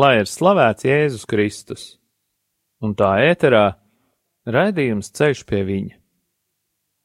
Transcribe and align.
Lai 0.00 0.20
ir 0.22 0.28
slavēts 0.30 0.86
Jēzus 0.86 1.26
Kristus, 1.28 1.82
un 2.80 2.94
tā 2.96 3.10
ēterā 3.26 3.74
raidījums 4.48 5.10
ceļš 5.12 5.42
pie 5.50 5.60
viņa. 5.66 5.96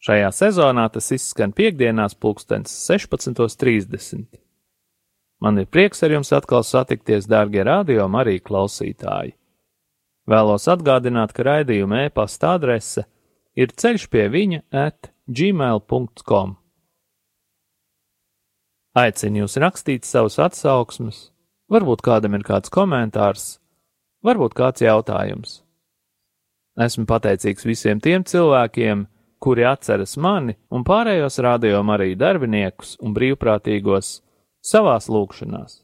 Šajā 0.06 0.30
sezonā 0.38 0.86
tas 0.94 1.10
izskan 1.12 1.52
piekdienās, 1.58 2.16
pulkstens 2.16 2.72
16.30. 2.86 4.30
Man 5.44 5.60
ir 5.60 5.68
prieks 5.68 6.06
ar 6.06 6.16
jums 6.16 6.32
atkal 6.38 6.64
satikties, 6.64 7.28
dārgie 7.28 7.66
radio 7.68 8.08
arī 8.22 8.38
klausītāji. 8.40 9.36
Vēlos 10.30 10.70
atgādināt, 10.72 11.36
ka 11.36 11.44
raidījuma 11.50 12.06
e-pasta 12.06 12.56
adrese 12.56 13.08
ir 13.60 13.76
ceļš 13.76 14.08
pie 14.14 14.30
viņa 14.32 14.64
at 14.72 15.12
gmail.com. 15.28 16.56
Aicinu 18.96 19.44
jūs 19.44 19.60
rakstīt 19.60 20.08
savus 20.08 20.40
atsauksmes, 20.40 21.35
Varbūt 21.72 22.04
kādam 22.06 22.36
ir 22.38 22.44
kāds 22.46 22.70
komentārs, 22.70 23.58
varbūt 24.26 24.54
kāds 24.58 24.84
jautājums. 24.86 25.62
Esmu 26.78 27.08
pateicīgs 27.10 27.66
visiem 27.66 28.02
tiem 28.04 28.26
cilvēkiem, 28.28 29.06
kuri 29.42 29.66
atceras 29.66 30.16
mani 30.22 30.58
un 30.70 30.84
pārējos 30.86 31.40
rādījuma 31.42 31.96
arī 31.96 32.14
darbiniekus 32.20 32.96
un 33.02 33.16
brīvprātīgos 33.16 34.20
savās 34.66 35.08
lūkšanās. 35.10 35.80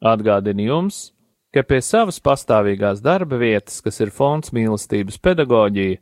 Atgādinu 0.00 0.68
jums, 0.68 1.00
ka 1.52 1.64
pie 1.66 1.80
savas 1.84 2.20
pastāvīgās 2.24 3.02
darba 3.04 3.36
vietas, 3.40 3.82
kas 3.84 4.00
ir 4.00 4.14
fonds 4.14 4.54
mīlestības 4.56 5.18
pedagoģija, 5.20 6.00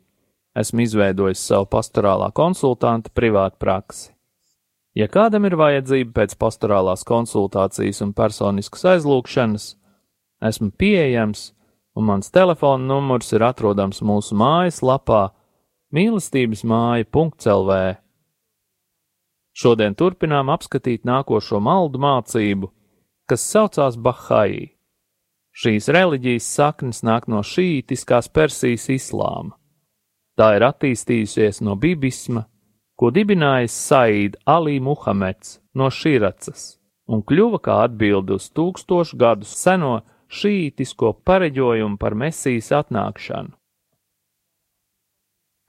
esmu 0.59 0.85
izveidojis 0.85 1.43
savu 1.51 1.67
pastorālā 1.73 2.31
konsultanta 2.35 3.11
privātu 3.15 3.59
praksi. 3.59 4.13
Ja 4.99 5.05
kādam 5.07 5.45
ir 5.47 5.55
vajadzība 5.55 6.11
pēc 6.17 6.33
pastorālās 6.41 7.05
konsultācijas 7.07 8.01
un 8.03 8.09
personiskas 8.17 8.81
aizlūgšanas, 8.97 9.67
esmu 10.49 10.73
pieejams, 10.75 11.53
un 11.95 12.09
mans 12.09 12.31
telefona 12.35 12.83
numurs 12.89 13.31
ir 13.31 13.45
atrodams 13.47 14.01
mūsu 14.03 14.35
mājas 14.35 14.81
lapā 14.83 15.29
mīlestības 15.95 16.65
māja.lv. 16.67 17.77
Šodien 19.55 19.95
turpinām 19.95 20.51
apskatīt 20.51 21.07
nākošo 21.07 21.61
maldu 21.63 22.03
mācību, 22.03 22.67
kas 23.29 23.47
saucās 23.53 23.95
Bahai. 23.95 24.75
Šīs 25.55 25.87
reliģijas 25.95 26.51
saknes 26.59 27.01
nāk 27.07 27.31
no 27.31 27.39
šītiskās 27.39 28.27
Persijas 28.35 28.89
islāma. 28.91 29.55
Tā 30.35 30.53
ir 30.59 30.67
attīstījusies 30.67 31.63
no 31.63 31.79
bibisma, 31.79 32.48
ko 32.99 33.13
dibinājis 33.15 33.75
Said 33.87 34.35
Ali 34.43 34.79
Muhameds 34.83 35.61
no 35.79 35.87
Širacas 35.87 36.73
un 37.07 37.23
kļuva 37.23 37.61
kā 37.63 37.77
atbildi 37.87 38.35
uz 38.35 38.49
tūkstošu 38.51 39.17
gadus 39.21 39.53
seno 39.55 40.01
šītisko 40.29 41.13
pareģojumu 41.25 41.97
par 41.97 42.13
Mesijas 42.13 42.69
atnākšanu. 42.83 43.55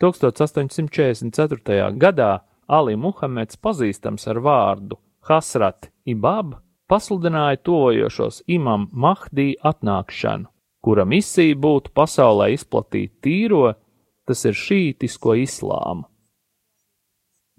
1844. 0.01 1.93
gadā 2.01 2.33
Ali 2.67 2.97
Muhameds, 2.97 3.57
pazīstams 3.57 4.27
ar 4.31 4.41
vārdu 4.45 4.99
Hasrat 5.29 5.91
Ibab, 6.09 6.55
pasludināja 6.91 7.61
tojošos 7.67 8.43
imam 8.49 8.89
Mahdī 8.93 9.53
atnākšanu, 9.71 10.49
kura 10.83 11.05
misija 11.05 11.57
būtu 11.57 11.93
pasaulē 11.95 12.51
izplatīt 12.57 13.19
tīro, 13.25 13.75
tas 14.27 14.45
ir 14.49 14.57
šītisko 14.57 15.37
islāmu. 15.45 16.07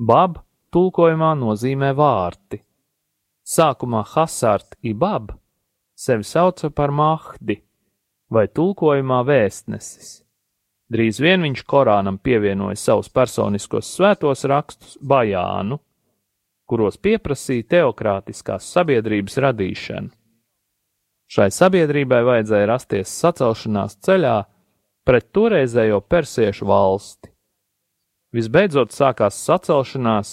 Bab 0.01 0.39
tulkojumā 0.73 1.35
nozīmē 1.37 1.91
vārti. 1.93 2.57
Sākumā 3.45 3.99
Hasart 4.15 4.73
ibab 4.81 5.35
sevi 5.93 6.25
sauca 6.25 6.71
par 6.73 6.89
Mahdi 6.89 7.59
vai 8.33 8.47
tulkojumā 8.49 9.19
vēstnesis. 9.27 10.23
Drīz 10.91 11.19
vien 11.21 11.45
viņš 11.45 11.61
Korānam 11.69 12.17
pievienoja 12.17 12.79
savus 12.81 13.11
personiskos 13.13 13.91
svētos 13.93 14.41
rakstus 14.49 14.97
Bajānu, 15.05 15.77
kuros 16.65 16.97
pieprasīja 16.97 17.67
teokrātiskās 17.75 18.71
sabiedrības 18.73 19.37
radīšanu. 19.45 20.09
Šai 21.31 21.51
sabiedrībai 21.53 22.23
vajadzēja 22.25 22.71
rasties 22.73 23.13
sacelšanās 23.21 23.99
ceļā 24.01 24.39
pret 25.05 25.29
toreizējo 25.29 26.01
persiešu 26.01 26.65
valsti. 26.67 27.29
Visbeidzot 28.31 28.93
sākās 28.95 29.35
sacelšanās, 29.43 30.29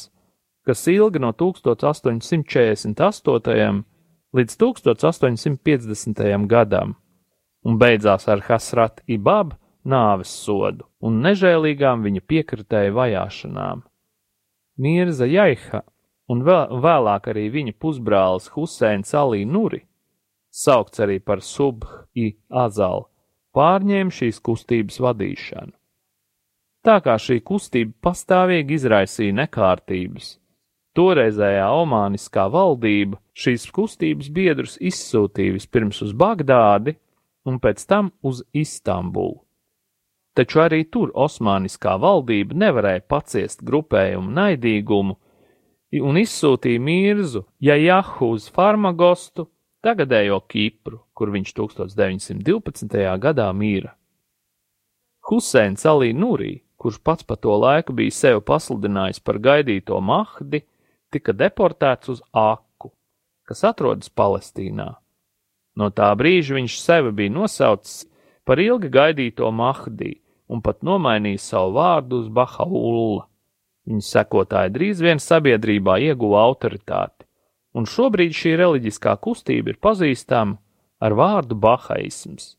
kas 0.62 0.86
ilga 0.92 1.18
no 1.18 1.32
1848. 1.34 3.82
līdz 4.38 4.54
1850. 4.62 6.46
gadam, 6.46 6.94
un 7.66 7.74
beidzās 7.78 8.28
ar 8.30 8.38
Hasrat 8.46 9.02
Ibab 9.10 9.58
nāves 9.82 10.30
sodu 10.44 10.86
un 11.02 11.18
nežēlīgām 11.24 12.06
viņa 12.06 12.22
piekritēju 12.30 12.94
vajāšanām. 12.94 13.82
Mirza 14.78 15.26
Jaiha 15.26 15.82
un 16.30 16.46
vēl, 16.46 16.78
vēlāk 16.84 17.26
arī 17.32 17.48
viņa 17.50 17.72
pusbrālis 17.82 18.46
Huseins 18.54 19.10
Alī 19.16 19.42
Nuri, 19.48 19.80
saukts 20.54 21.00
arī 21.02 21.18
par 21.18 21.42
Subhi 21.42 22.38
Azal, 22.46 23.10
pārņēma 23.56 24.10
šīs 24.14 24.38
kustības 24.44 25.00
vadīšanu. 25.02 25.72
Tā 26.86 27.00
kā 27.02 27.16
šī 27.18 27.40
kustība 27.42 27.92
pastāvīgi 28.06 28.76
izraisīja 28.78 29.34
nekārtības, 29.40 30.36
toreizējā 30.94 31.66
Omāniskā 31.74 32.46
valdība 32.54 33.18
šīs 33.34 33.66
kustības 33.74 34.30
biedrus 34.34 34.76
izsūtīja 34.78 35.56
vispirms 35.56 35.98
uz 36.06 36.14
Bagdādi 36.14 36.94
un 37.48 37.58
pēc 37.58 37.82
tam 37.90 38.12
uz 38.22 38.44
Istambulu. 38.54 39.40
Taču 40.38 40.62
arī 40.62 40.84
tur 40.86 41.10
Osmāniskā 41.18 41.96
valdība 41.98 42.54
nevarēja 42.54 43.02
paciest 43.10 43.64
grupējumu 43.66 44.30
naidīgumu 44.36 45.16
un 45.98 46.20
izsūtīja 46.20 46.78
Mirzu 46.78 47.42
Jajahu 47.58 48.30
uz 48.36 48.46
Farmagostu, 48.54 49.48
tagadējo 49.82 50.38
Kipru, 50.46 51.00
kur 51.10 51.34
viņš 51.34 51.52
1912. 51.58 53.02
gadā 53.18 53.50
mīra. 53.50 53.96
Huseins 55.26 55.82
Alī 55.90 56.14
Nurī 56.14 56.54
kurš 56.78 57.00
pats 57.02 57.26
pa 57.26 57.36
to 57.36 57.56
laiku 57.58 57.92
bija 57.92 58.14
sevi 58.14 58.42
pasludinājis 58.50 59.20
par 59.24 59.40
gaidīto 59.42 59.98
Mahdi, 60.00 60.62
tika 61.10 61.34
deportēts 61.34 62.12
uz 62.14 62.22
Aku, 62.32 62.92
kas 63.48 63.64
atrodas 63.66 64.10
Palestīnā. 64.10 64.92
No 65.78 65.90
tā 65.94 66.10
brīža 66.18 66.56
viņš 66.58 66.78
sevi 66.82 67.12
bija 67.14 67.34
nosaucis 67.34 68.06
par 68.46 68.62
ilgi 68.62 68.90
gaidīto 68.94 69.50
Mahdi 69.54 70.14
un 70.48 70.62
pat 70.64 70.80
nomainījis 70.86 71.50
savu 71.52 71.74
vārdu 71.76 72.22
uz 72.22 72.30
Bahaulla. 72.32 73.26
Viņa 73.88 74.04
sekotāji 74.04 74.72
drīz 74.74 75.02
vien 75.04 75.20
sabiedrībā 75.22 75.96
ieguva 76.04 76.42
autoritāti, 76.44 77.24
un 77.76 77.88
šobrīd 77.88 78.34
šī 78.36 78.54
reliģiskā 78.60 79.14
kustība 79.24 79.72
ir 79.72 79.78
pazīstama 79.80 80.58
ar 81.00 81.14
vārdu 81.16 81.56
Bahaisms. 81.56 82.56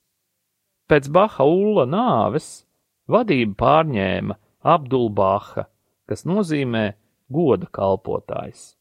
Pēc 0.90 1.10
Bahaulla 1.14 1.86
nāves 1.86 2.64
Vadību 3.10 3.56
pārņēma 3.58 4.36
Abdulbāha, 4.70 5.66
kas 6.10 6.26
nozīmē 6.30 6.86
goda 7.34 7.70
kalpotājs. 7.74 8.76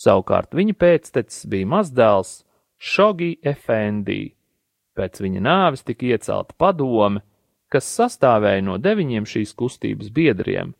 Savukārt 0.00 0.54
viņa 0.56 0.76
pēctecis 0.80 1.48
bija 1.50 1.68
mazdēls 1.68 2.34
Šogi 2.80 3.34
Efendī. 3.44 4.34
Pēc 4.96 5.20
viņa 5.20 5.42
nāves 5.44 5.84
tika 5.84 6.06
iecelta 6.08 6.56
padome, 6.58 7.22
kas 7.70 7.88
sastāvēja 7.98 8.64
no 8.66 8.78
deviņiem 8.82 9.26
šīs 9.28 9.52
kustības 9.58 10.10
biedriem, 10.14 10.72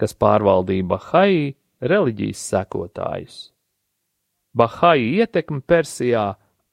kas 0.00 0.14
pārvaldīja 0.16 0.86
Bahai 0.92 1.56
reliģijas 1.80 2.44
sekotājus. 2.52 3.40
Bahai 4.56 4.98
ietekme 5.20 5.60
Persijā 5.60 6.24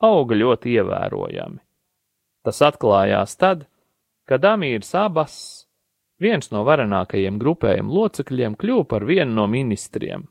auga 0.01 0.37
ļoti 0.37 0.77
ievērojami. 0.77 1.59
Tas 2.45 2.61
atklājās 2.63 3.35
tad, 3.41 3.65
kad 4.27 4.45
Amīrs 4.45 4.91
Abas, 4.99 5.67
viens 6.19 6.51
no 6.51 6.63
varenākajiem 6.67 7.39
grupējuma 7.39 7.93
locekļiem, 7.99 8.55
kļuva 8.59 8.85
par 8.91 9.05
vienu 9.07 9.31
no 9.39 9.47
ministriem. 9.51 10.27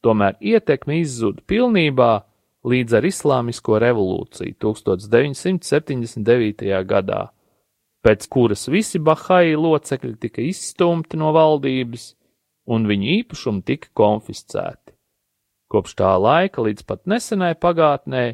Tomēr 0.00 0.34
ietekme 0.40 0.96
izzuda 1.02 1.44
pilnībā, 1.44 2.24
līdz 2.64 2.92
ar 2.96 3.04
Islāmisko 3.08 3.78
revolūciju 3.80 4.54
1979. 4.64 6.84
gadā, 6.88 7.22
pēc 8.04 8.28
kuras 8.32 8.68
visi 8.72 8.98
Bahai 8.98 9.54
locekļi 9.56 10.16
tika 10.20 10.42
izstumti 10.44 11.16
no 11.20 11.32
valdības 11.36 12.14
un 12.70 12.86
viņu 12.88 13.06
īpašumi 13.18 13.62
tika 13.66 13.88
konfiscēti. 13.96 14.92
Kopš 15.70 15.94
tā 16.00 16.14
laika 16.18 16.62
līdz 16.64 16.82
pat 16.88 17.06
nesenai 17.10 17.54
pagātnē 17.54 18.24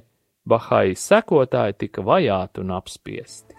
Bahai 0.47 0.95
sekotāji 0.95 1.75
tika 1.83 2.03
vajāti 2.07 2.63
un 2.63 2.71
apspiesti. 2.77 3.56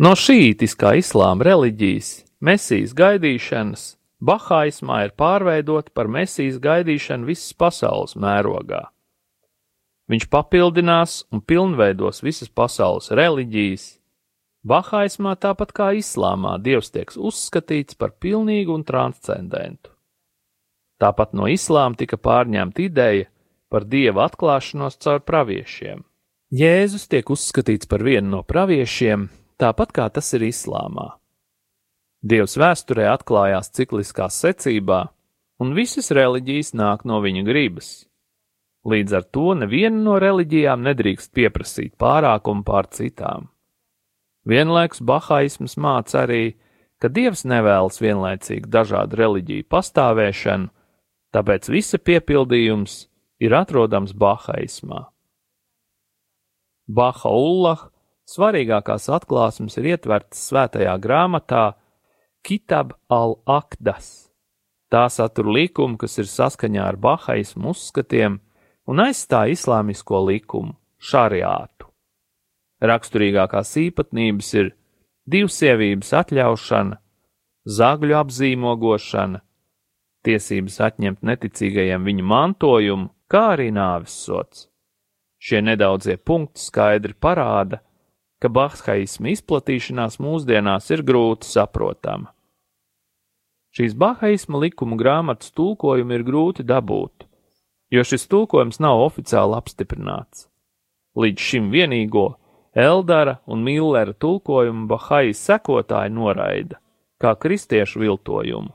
No 0.00 0.14
šītiskā 0.16 0.94
islāma 0.96 1.44
reliģijas 1.44 2.22
mesijas 2.40 2.94
gaidīšanas 2.96 3.82
Bahāismā 4.20 5.02
ir 5.04 5.10
pārveidota 5.12 5.92
par 5.92 6.08
mesijas 6.08 6.56
gaidīšanu 6.60 7.28
visas 7.28 7.52
pasaules 7.52 8.14
mērogā. 8.16 8.86
Viņš 10.08 10.24
papildinās 10.32 11.16
un 11.28 11.42
pilnveidos 11.44 12.20
visas 12.24 12.48
pasaules 12.48 13.10
reliģijas. 13.12 13.84
Bahāismā 14.64 15.34
tāpat 15.40 15.74
kā 15.76 15.90
islāmā 15.96 16.54
dievs 16.60 16.88
tiek 16.92 17.12
uzskatīts 17.16 17.96
par 18.00 18.14
pilnīgu 18.16 18.72
un 18.76 18.84
transcendentu. 18.88 19.92
Tāpat 21.00 21.36
no 21.36 21.48
islāma 21.48 22.00
tika 22.00 22.16
pārņemta 22.16 22.86
ideja 22.86 23.28
par 23.68 23.84
dieva 23.84 24.24
atklāšanos 24.30 24.96
caur 24.96 25.20
praviešiem. 25.28 26.06
Jēzus 26.56 27.04
tiek 27.08 27.28
uzskatīts 27.36 27.88
par 27.88 28.00
vienu 28.04 28.38
no 28.38 28.42
praviešiem, 28.44 29.28
tāpat 29.60 29.92
kā 29.96 30.08
tas 30.12 30.32
ir 30.36 30.48
islāmā. 30.48 31.12
Dievs 32.20 32.56
vēsturē 32.60 33.06
atklājās 33.14 33.72
cikliskā 33.76 34.28
secībā, 34.32 35.06
un 35.60 35.74
visas 35.76 36.10
reliģijas 36.16 36.74
nāk 36.76 37.06
no 37.08 37.20
viņa 37.24 37.44
gribas. 37.46 37.90
Līdz 38.88 39.16
ar 39.16 39.24
to 39.28 39.52
neviena 39.60 40.00
no 40.00 40.16
reliģijām 40.20 40.84
nedrīkst 40.84 41.32
pieprasīt 41.36 41.96
pārākumu 42.00 42.64
pār 42.64 42.88
citām. 42.92 43.50
Vienlaikus 44.48 45.02
bahaisms 45.04 45.76
māca 45.76 46.22
arī, 46.24 46.56
ka 47.00 47.08
Dievs 47.12 47.44
nevēlas 47.48 48.00
vienlaicīgi 48.00 48.68
dažādu 48.72 49.20
reliģiju 49.20 49.68
pastāvēšanu, 49.68 50.70
tāpēc 51.36 51.68
visa 51.72 52.00
piepildījums 52.00 52.96
ir 53.40 53.56
atrodams 53.56 54.12
bahaismā. 54.16 55.06
Bahaullah 56.88 57.88
Svarīgākās 58.30 59.08
atklāsmes 59.10 59.74
ir 59.80 59.88
ietvertas 59.96 60.44
svētajā 60.50 60.92
grāmatā 61.02 61.72
Kitab 62.46 62.92
al-Akdas. 63.10 64.30
Tā 64.90 65.08
satur 65.10 65.50
likumu, 65.50 65.98
kas 65.98 66.14
ir 66.22 66.30
saskaņā 66.30 66.84
ar 66.92 66.98
bahaismu 66.98 67.72
uzskatiem 67.74 68.38
un 68.86 69.02
aizstāja 69.02 69.56
islāmisko 69.56 70.22
likumu- 70.28 70.76
šariātu. 71.10 71.90
Raksturīgākās 72.80 73.74
īpatnības 73.82 74.54
ir 74.54 74.72
divsievības 75.28 76.14
atļaušana, 76.22 76.96
zagļu 77.66 78.14
apzīmogošana, 78.22 79.42
tiesības 80.24 80.80
atņemt 80.86 81.20
neticīgajiem 81.22 82.06
viņu 82.06 82.24
mantojumu, 82.24 83.10
kā 83.28 83.44
arī 83.56 83.70
nāves 83.74 84.14
sots. 84.24 84.68
Šie 85.38 85.62
nedaudzie 85.62 86.16
punkti 86.16 86.60
skaidri 86.60 87.14
parāda, 87.14 87.80
ka 88.40 88.48
bahaisma 88.48 89.30
izplatīšanās 89.34 90.18
mūsdienās 90.22 90.90
ir 90.94 91.04
grūti 91.06 91.48
saprotama. 91.48 92.32
Šīs 93.76 93.94
bahaisma 93.94 94.58
likumu 94.64 94.96
grāmatas 94.98 95.52
tulkojumi 95.54 96.16
ir 96.16 96.24
grūti 96.26 96.64
dabūt, 96.66 97.26
jo 97.94 98.02
šis 98.02 98.26
tulkojums 98.32 98.80
nav 98.82 99.04
oficiāli 99.04 99.54
apstiprināts. 99.60 100.48
Līdz 101.14 101.46
šim 101.50 101.70
vienīgo 101.70 102.26
Eldara 102.74 103.38
un 103.50 103.62
Millera 103.66 104.14
tulkojumu 104.14 104.86
Bahai 104.90 105.30
sekotāji 105.34 106.12
noraida, 106.14 106.78
kā 107.20 107.34
kristiešu 107.34 108.02
viltojumu. 108.02 108.70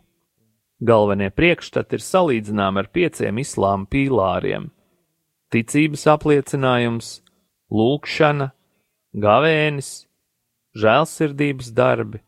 Galvenie 0.84 1.30
priekšstati 1.32 1.96
ir 1.96 2.04
salīdzināmi 2.04 2.82
ar 2.84 2.90
pieciem 2.92 3.40
islāma 3.40 3.88
pīlāriem- 3.88 4.70
ticības 5.56 6.04
apliecinājums, 6.12 7.22
lūkšana, 7.72 8.52
gavēnis, 9.16 10.06
žēlsirdības 10.76 11.72
darbi, 11.76 12.22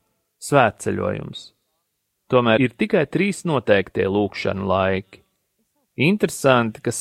svētceļojums. 0.44 1.52
Tomēr 2.32 2.64
ir 2.64 2.76
tikai 2.76 3.06
trīs 3.12 3.44
noteiktie 3.48 4.08
lūkšana 4.12 4.68
laiki. 4.68 5.24
Interesanti, 5.98 6.82
ka 6.84 6.92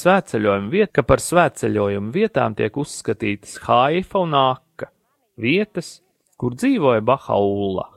vieta, 0.70 0.92
ka 0.92 1.02
par 1.02 1.20
svētceļojumu 1.20 2.12
vietām 2.14 2.54
tiek 2.56 2.76
uzskatītas 2.76 3.58
Haifa 3.66 4.22
un 4.24 4.34
Aka, 4.34 4.88
vietas, 5.36 6.00
kur 6.38 6.54
dzīvoja 6.56 7.02
Bahaulla. 7.04 7.90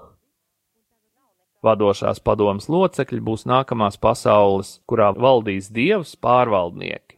Vadošās 1.64 2.20
padomas 2.24 2.70
locekļi 2.72 3.20
būs 3.20 3.46
nākamās 3.48 3.98
pasaules, 4.00 4.80
kurā 4.88 5.12
valdīs 5.16 5.70
dievs 5.72 6.16
pārvaldnieki. 6.16 7.18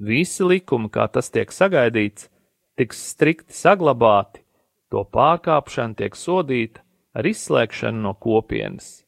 Visi 0.00 0.44
likumi, 0.44 0.88
kā 0.88 1.08
tas 1.12 1.28
tiek 1.28 1.52
sagaidīts, 1.52 2.30
tiks 2.80 3.00
strikti 3.12 3.52
saglabāti, 3.52 4.40
to 4.88 5.04
pārkāpšana 5.04 5.98
tiek 5.98 6.14
sodīta 6.16 6.80
ar 7.12 7.26
izslēgšanu 7.28 8.00
no 8.06 8.14
kopienas. 8.16 9.02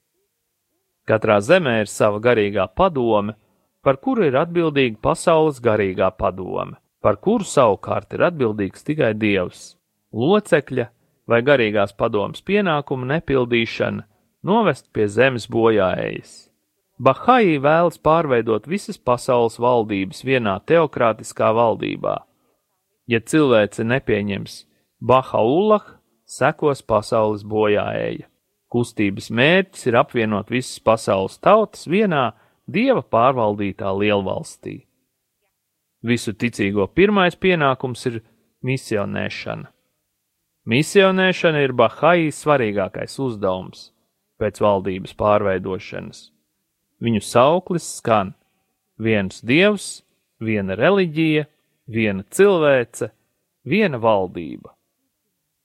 Katrā 1.08 1.38
zemē 1.40 1.78
ir 1.80 1.88
sava 1.90 2.20
garīgā 2.22 2.66
padome, 2.76 3.34
par 3.82 3.96
kuru 4.04 4.28
ir 4.28 4.36
atbildīga 4.38 5.00
pasaules 5.02 5.60
garīgā 5.64 6.10
padome, 6.18 6.76
par 7.00 7.16
kuru 7.24 7.48
savukārt 7.48 8.12
ir 8.12 8.26
atbildīgs 8.28 8.84
tikai 8.84 9.14
Dievs. 9.18 9.72
Locekļa 10.12 10.86
vai 11.26 11.40
garīgās 11.42 11.96
padomas 11.96 12.44
pienākumu 12.44 13.08
nepildīšana 13.08 14.04
novest 14.44 14.90
pie 14.92 15.06
zemes 15.08 15.48
bojāējas. 15.48 16.34
Bahai 17.00 17.56
vēlas 17.56 17.96
pārveidot 17.98 18.68
visas 18.68 19.00
pasaules 19.00 19.56
valdības 19.58 20.20
vienā 20.28 20.58
teokrātiskā 20.68 21.48
valdībā 21.56 22.18
Ja 23.12 23.20
cilvēce 23.20 23.84
nepieņems 23.84 24.62
Bahaullah, 25.04 25.82
sekos 26.24 26.80
pasaules 26.86 27.42
bojāēja. 27.44 28.28
Kustības 28.72 29.28
mērķis 29.28 29.90
ir 29.90 29.98
apvienot 30.00 30.48
visas 30.52 30.78
pasaules 30.80 31.36
tautas 31.42 31.84
vienā 31.90 32.30
dieva 32.64 33.02
pārvaldītā 33.04 33.90
lielvalstī. 33.98 34.78
Visu 36.02 36.32
ticīgo 36.32 36.86
pirmais 36.88 37.36
pienākums 37.36 38.06
ir 38.08 38.22
misionēšana. 38.64 39.68
Misionēšana 40.72 41.64
ir 41.66 41.74
Bahai 41.76 42.30
svarīgākais 42.32 43.18
uzdevums 43.20 43.90
pēc 44.40 44.62
valdības 44.62 45.12
pārveidošanas. 45.18 46.30
Viņu 47.02 47.22
sauklis 47.26 47.86
skan: 47.98 48.32
viens 48.96 49.42
dievs, 49.42 50.04
viena 50.40 50.78
reliģija, 50.78 51.44
viena 51.92 52.24
cilvēce, 52.30 53.10
viena 53.68 54.00
valdība. 54.02 54.72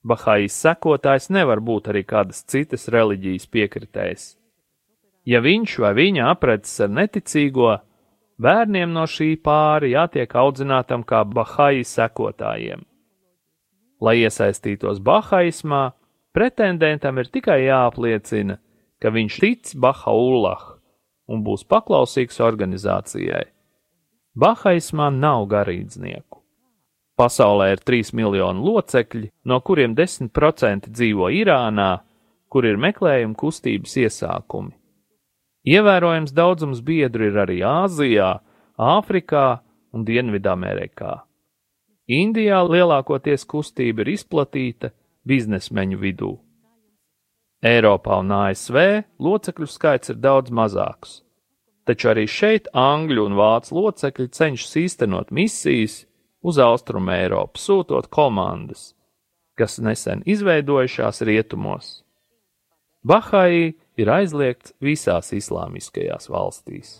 Bahājas 0.07 0.55
sekotājs 0.63 1.29
nevar 1.34 1.60
būt 1.60 1.89
arī 1.91 2.03
kādas 2.07 2.43
citas 2.48 2.88
reliģijas 2.93 3.48
piekritējs. 3.51 4.27
Ja 5.27 5.41
viņš 5.43 5.79
vai 5.84 5.91
viņa 5.98 6.29
aprecis 6.31 6.86
ar 6.86 6.93
neticīgo, 6.93 7.75
Bērniem 8.38 8.91
no 8.93 9.07
šī 9.10 9.31
pāri 9.41 9.96
jātiek 9.96 10.29
audzinātam 10.38 11.01
kā 11.01 11.24
Bahai 11.25 11.81
sekotājiem. 11.81 12.84
Lai 13.98 14.19
iesaistītos 14.22 15.00
Bahaismā, 15.01 15.96
pretendentam 16.38 17.17
ir 17.17 17.31
tikai 17.34 17.63
jāapliecina, 17.63 18.60
ka 19.01 19.10
viņš 19.10 19.39
tic 19.41 19.74
Bahaullah 19.81 20.77
un 21.27 21.41
būs 21.41 21.65
paklausīgs 21.65 22.38
organizācijai. 22.46 23.48
Bahaismā 24.38 25.10
nav 25.10 25.48
garīdznieku. 25.50 26.44
Pasaulē 27.17 27.72
ir 27.74 27.79
3 27.82 28.13
miljoni 28.13 28.62
locekļi, 28.62 29.32
no 29.50 29.58
kuriem 29.65 29.96
10% 29.98 30.91
dzīvo 30.94 31.32
Irānā, 31.34 32.03
kur 32.46 32.67
ir 32.70 32.77
meklējuma 32.77 33.34
kustības 33.34 33.98
iesākumi. 34.03 34.75
Ievērojams 35.67 36.36
daudzums 36.38 36.84
biedru 36.86 37.32
ir 37.32 37.39
arī 37.41 37.58
Āzijā, 37.65 38.38
Āfrikā 38.77 39.48
un 39.91 40.06
Dienvidamerikā. 40.06 41.15
Indijā 42.08 42.62
lielākoties 42.63 43.44
kustība 43.50 44.06
ir 44.06 44.13
izplatīta 44.13 44.94
biznesmeņu 45.27 45.98
vidū. 46.00 46.36
Eiropā 47.65 48.22
un 48.22 48.32
ASV 48.38 48.77
locekļu 49.17 49.67
skaits 49.67 50.13
ir 50.13 50.22
daudz 50.22 50.53
mazāks, 50.53 51.24
taču 51.88 52.12
arī 52.12 52.27
šeit 52.29 52.67
angļu 52.75 53.25
un 53.29 53.38
vācu 53.39 53.77
locekļi 53.77 54.27
cenšas 54.36 54.75
īstenot 54.84 55.32
misijas 55.32 56.01
uz 56.44 56.60
Austrumu 56.62 57.13
Eiropu, 57.15 57.60
sūtot 57.60 58.10
komandas, 58.13 58.91
kas 59.58 59.79
nesen 59.84 60.24
izveidojušās 60.27 61.24
rietumos. 61.27 62.01
Bahai 63.08 63.74
ir 63.98 64.12
aizliegts 64.12 64.75
visās 64.84 65.32
islāmiskajās 65.34 66.29
valstīs. 66.29 66.98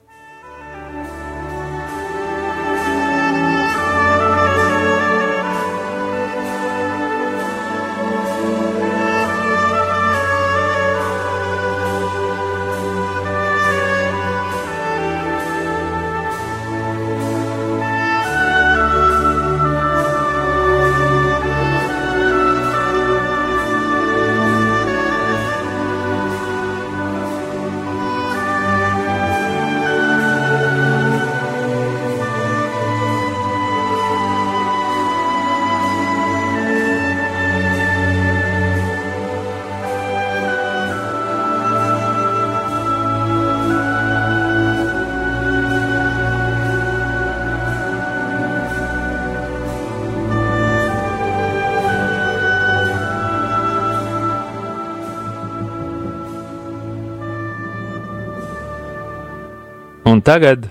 Un 60.17 60.21
tagad 60.21 60.69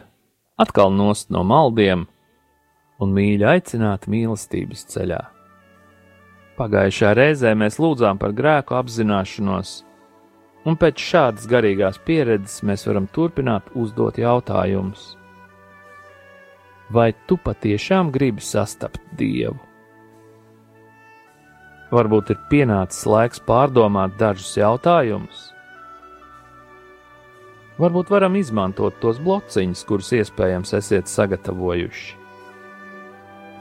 atkal 0.59 0.91
nost 0.91 1.29
no 1.31 1.45
maldiem 1.47 2.01
un 2.99 3.13
mīļi 3.15 3.47
aicināt 3.47 4.09
mīlestības 4.11 4.83
ceļā. 4.91 5.21
Pagājušā 6.59 7.13
reizē 7.15 7.53
mēs 7.55 7.79
lūdzām 7.79 8.19
par 8.19 8.35
grēku 8.35 8.75
apzināšanos, 8.75 9.77
un 10.67 10.81
pēc 10.83 11.07
šādas 11.13 11.47
garīgās 11.55 12.03
pieredzes 12.09 12.67
mēs 12.67 12.89
varam 12.91 13.07
turpināt 13.15 13.71
uzdot 13.79 14.19
jautājumus. 14.19 15.13
Vai 16.91 17.13
tu 17.31 17.39
patiešām 17.39 18.11
gribi 18.11 18.43
sastapt 18.43 18.99
Dievu? 19.15 19.61
Varbūt 21.95 22.35
ir 22.35 22.43
pienācis 22.51 23.07
laiks 23.07 23.47
pārdomāt 23.47 24.19
dažus 24.19 24.57
jautājumus 24.59 25.46
Varbūt 27.77 28.09
varam 28.09 28.39
izmantot 28.41 28.95
tos 29.03 29.19
blociņus, 29.21 29.83
kurus 29.85 30.13
iespējams 30.17 30.73
esat 30.79 31.11
sagatavojuši. 31.13 32.15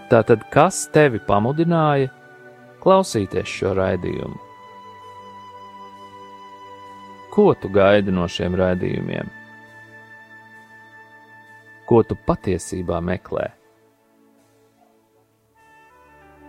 Tātad, 0.08 0.46
kas 0.54 0.86
tevi 0.96 1.20
pamudināja 1.20 2.12
klausīties 2.84 3.50
šo 3.50 3.74
raidījumu? 3.76 4.38
Ko 7.34 7.50
tu 7.60 7.68
gaidi 7.68 8.14
no 8.16 8.28
šiem 8.32 8.56
raidījumiem? 8.56 9.28
Ko 11.90 12.00
tu 12.08 12.16
patiesībā 12.16 13.02
meklē? 13.04 13.50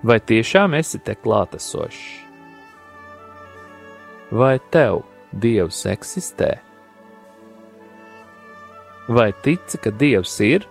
Vai 0.06 0.20
tiešām 0.22 0.76
esi 0.78 1.00
te 1.02 1.16
klātesošs? 1.18 2.04
Vai 4.30 4.54
tev 4.70 5.02
Dievs 5.34 5.82
eksistē? 5.90 6.65
Vai 9.08 9.32
tici, 9.42 9.78
ka 9.78 9.90
Dievs 9.90 10.38
ir? 10.40 10.66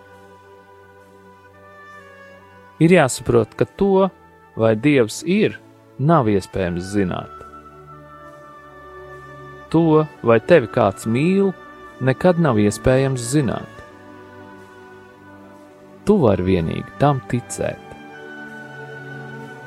Ir 2.82 2.92
jāsaprot, 2.92 3.54
ka 3.56 3.64
to, 3.78 4.08
vai 4.56 4.74
Dievs 4.76 5.22
ir, 5.24 5.56
nav 5.98 6.28
iespējams 6.28 6.92
zināt. 6.92 7.32
To, 9.72 10.04
vai 10.22 10.38
tevi 10.44 10.68
kāds 10.72 11.08
mīl, 11.08 11.50
nekad 12.04 12.38
nav 12.40 12.60
iespējams 12.60 13.24
zināt. 13.32 13.72
Tu 16.06 16.14
vari 16.22 16.44
vienīgi 16.46 17.00
tam 17.00 17.22
ticēt. 17.32 17.82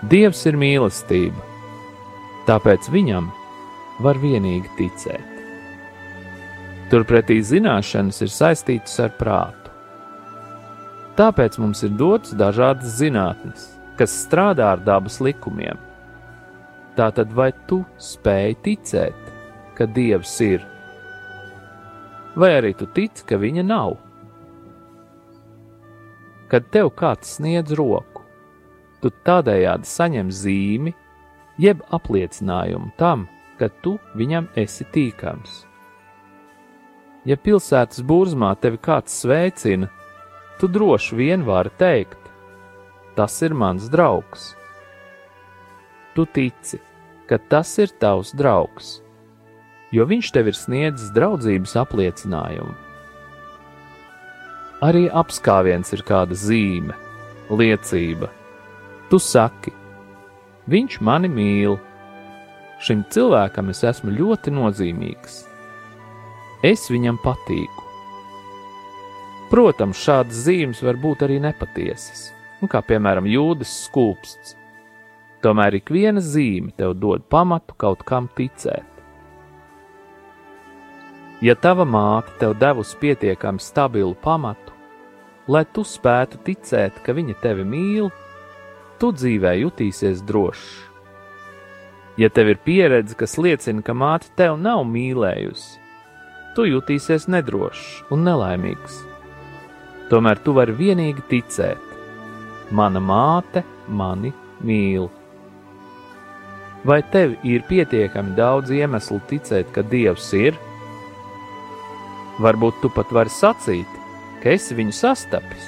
Dievs 0.09 0.45
ir 0.47 0.55
mīlestība, 0.55 1.41
tāpēc 2.47 2.87
viņam 2.93 3.27
var 4.05 4.21
vienīgi 4.21 4.71
ticēt. 4.77 5.38
Turpretī 6.89 7.35
zināšanas 7.45 8.17
ir 8.25 8.31
saistītas 8.33 8.95
ar 9.03 9.11
prātu. 9.13 9.69
Tāpēc 11.19 11.59
mums 11.61 11.83
ir 11.85 11.91
dotas 11.99 12.33
dažādas 12.33 12.95
zinātnes, 12.97 13.67
kas 13.99 14.15
strādā 14.23 14.71
ar 14.73 14.81
dabas 14.81 15.19
likumiem. 15.21 15.77
Tātad, 16.97 17.29
vai 17.29 17.51
tu 17.69 17.83
spēj 18.01 18.57
ticēt, 18.65 19.29
ka 19.77 19.85
Dievs 19.85 20.33
ir, 20.41 20.65
vai 22.33 22.55
arī 22.57 22.73
tu 22.73 22.89
tici, 22.89 23.21
ka 23.21 23.37
viņa 23.37 23.67
nav? 23.69 23.99
Kad 26.49 26.73
tev 26.73 26.89
kāds 26.97 27.37
sniedz 27.37 27.77
roku, 27.77 28.25
tu 29.03 29.13
tādējādi 29.29 29.85
saņem 29.85 30.33
zīmi, 30.33 30.97
jeb 31.61 31.85
apliecinājumu 31.93 32.95
tam, 32.97 33.29
ka 33.61 33.69
tu 33.85 33.99
viņam 34.17 34.49
esi 34.57 34.89
tīkams. 34.89 35.68
Ja 37.27 37.35
pilsētas 37.35 37.99
burzmā 38.07 38.53
tevi 38.63 38.79
kāds 38.79 39.17
sveicina, 39.21 39.89
tu 40.59 40.69
droši 40.71 41.17
vien 41.19 41.43
vari 41.43 41.71
teikt: 41.79 42.19
Tas 43.15 43.41
ir 43.43 43.51
mans 43.53 43.89
draugs. 43.91 44.53
Tu 46.15 46.23
tici, 46.25 46.79
ka 47.27 47.37
tas 47.51 47.73
ir 47.79 47.91
tavs 47.99 48.31
draugs, 48.31 49.01
jo 49.91 50.05
viņš 50.07 50.31
tev 50.31 50.47
ir 50.51 50.55
sniedzis 50.55 51.11
draudzības 51.15 51.75
apliecinājumu. 51.83 52.77
Arī 54.79 55.09
apskāviens 55.11 55.91
ir 55.91 56.05
kāda 56.07 56.37
zīme, 56.39 56.95
liecība. 57.51 58.31
Tu 59.11 59.19
saki, 59.19 59.75
viņš 60.71 61.01
mani 61.03 61.27
mīl. 61.27 61.75
Šim 62.79 63.03
cilvēkam 63.11 63.73
es 63.73 63.83
esmu 63.83 64.15
ļoti 64.15 64.55
nozīmīgs 64.55 65.48
es 66.63 66.89
viņam 66.91 67.19
patīku. 67.23 67.85
Protams, 69.49 69.97
šādas 69.97 70.43
zīmes 70.45 70.83
var 70.85 70.99
būt 71.01 71.23
arī 71.25 71.39
nepatiesas, 71.41 72.29
kā 72.69 72.81
piemēram 72.85 73.25
jūdas 73.25 73.71
skūpsts. 73.87 74.55
Tomēr 75.41 75.79
ik 75.79 75.89
viena 75.89 76.21
zīme 76.21 76.73
tev 76.77 76.97
dod 76.99 77.23
pamatu 77.31 77.73
kaut 77.79 78.03
kam 78.05 78.27
ticēt. 78.35 78.85
Ja 81.41 81.55
tava 81.55 81.85
māte 81.87 82.35
tev 82.41 82.57
devusi 82.59 82.97
pietiekami 82.99 83.63
stabilu 83.63 84.11
pamatu, 84.19 84.75
lai 85.47 85.63
tu 85.73 85.85
spētu 85.87 86.41
ticēt, 86.43 86.99
ka 87.01 87.15
viņa 87.15 87.37
tevi 87.41 87.63
mīl, 87.63 88.11
tu 88.99 89.13
dzīvē 89.15 89.55
jutīsies 89.61 90.19
drošs. 90.27 90.67
Ja 92.19 92.27
tev 92.27 92.51
ir 92.51 92.59
pieredze, 92.59 93.15
kas 93.15 93.37
liecina, 93.39 93.79
ka 93.81 93.95
māte 93.95 94.27
tev 94.35 94.59
nav 94.59 94.83
mīlējusi, 94.91 95.79
tu 96.55 96.65
jutīsies 96.69 97.27
nedrošs 97.31 98.11
un 98.13 98.25
nelaimīgs. 98.27 98.99
Tomēr 100.09 100.41
tu 100.43 100.55
vari 100.57 100.73
vienīgi 100.73 101.25
ticēt. 101.29 101.81
Mana 102.73 103.01
māte 103.01 103.63
mani 103.87 104.31
mīl. 104.65 105.09
Vai 106.85 107.01
tev 107.13 107.35
ir 107.43 107.65
pietiekami 107.67 108.35
daudz 108.37 108.71
iemeslu 108.71 109.19
ticēt, 109.29 109.71
ka 109.75 109.83
Dievs 109.83 110.31
ir? 110.37 110.55
Varbūt 112.39 112.79
tu 112.81 112.89
pat 112.95 113.09
vari 113.11 113.33
sacīt, 113.33 113.97
ka 114.39 114.53
esi 114.55 114.77
viņu 114.77 114.95
sastapis. 114.95 115.65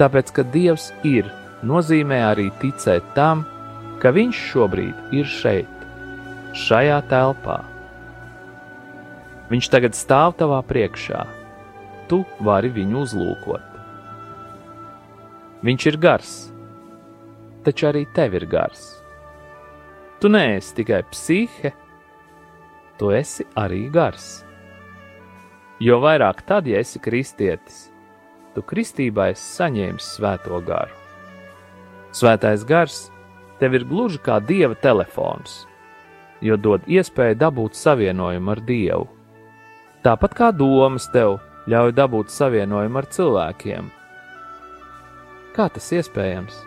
Tāpēc, 0.00 0.32
ka 0.34 0.42
Dievs 0.50 0.88
ir, 1.06 1.28
nozīmē 1.62 2.18
arī 2.32 2.48
ticēt 2.60 3.14
tam, 3.14 3.46
ka 4.02 4.10
Viņš 4.12 4.40
šobrīd 4.50 5.14
ir 5.14 5.30
šeit, 5.30 5.86
šajā 6.66 6.98
telpā. 7.12 7.62
Viņš 9.52 9.68
tagad 9.68 9.96
stāv 9.96 10.34
tavā 10.40 10.62
priekšā, 10.64 11.20
tu 12.08 12.22
vari 12.44 12.70
viņu 12.72 13.02
uzlūkot. 13.04 13.70
Viņš 15.64 15.86
ir 15.90 15.96
gars, 16.00 16.32
taču 17.64 17.88
arī 17.90 18.04
tev 18.16 18.36
ir 18.36 18.46
gars. 18.48 18.82
Tu 20.20 20.30
neesi 20.32 20.74
tikai 20.76 21.02
psihe, 21.10 21.72
tu 23.00 23.12
esi 23.12 23.44
arī 23.60 23.86
gars. 23.92 24.44
Jo 25.80 25.98
vairāk 26.00 26.44
tad, 26.48 26.68
ja 26.70 26.80
esi 26.80 27.00
kristietis, 27.02 27.88
tu 28.54 28.62
kristībā 28.62 29.32
esi 29.32 29.44
saņēmis 29.58 30.12
svēto 30.16 30.60
garu. 30.64 30.94
Svētais 32.14 32.62
gars 32.64 33.08
tev 33.58 33.74
ir 33.74 33.84
gluži 33.88 34.20
kā 34.22 34.38
dieva 34.38 34.76
telefons, 34.78 35.64
jo 36.44 36.56
dod 36.56 36.86
iespēju 36.86 37.40
dabūt 37.40 37.74
savienojumu 37.78 38.54
ar 38.54 38.62
dievu. 38.68 39.13
Tāpat 40.04 40.34
kā 40.36 40.50
domas 40.52 41.06
tev 41.08 41.38
ļauj 41.72 41.94
dabūt 41.96 42.28
savienojumu 42.28 42.98
ar 43.00 43.06
cilvēkiem. 43.08 43.86
Kā 45.56 45.70
tas 45.72 45.86
iespējams? 45.96 46.58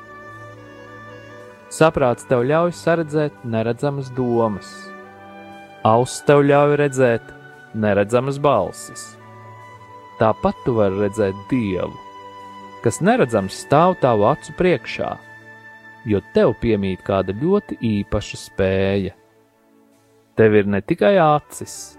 Saprāts 1.70 2.26
tev 2.26 2.42
ļauj 2.50 2.72
saredzēt 2.74 3.44
neredzamas 3.46 4.10
domas, 4.18 4.72
auss 5.86 6.24
tev 6.26 6.42
ļauj 6.48 6.74
redzēt 6.82 7.30
neredzamas 7.78 8.40
balsis. 8.42 9.04
Tāpat 10.18 10.64
tu 10.66 10.74
vari 10.80 11.04
redzēt 11.04 11.38
Dievu, 11.52 11.94
kas 12.82 13.04
neredzams 13.06 13.60
stāv 13.68 14.00
tavu 14.02 14.26
acu 14.32 14.56
priekšā, 14.58 15.12
jo 16.10 16.24
tev 16.34 16.56
piemīt 16.64 17.06
kāda 17.06 17.38
ļoti 17.38 17.78
īpaša 18.00 18.42
spēja. 18.48 19.14
Tev 20.34 20.58
ir 20.58 20.74
ne 20.74 20.82
tikai 20.82 21.20
acis, 21.22 21.97